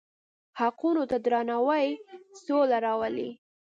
حقونو 0.59 1.03
ته 1.09 1.17
درناوی 1.25 1.85
سوله 2.43 2.77
راولي. 2.85 3.29